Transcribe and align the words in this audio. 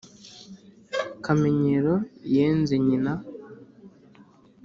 Kamenyero 1.23 1.95
yenze 2.35 2.75
nyina. 2.85 3.13